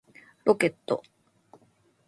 [0.45, 1.03] ロケット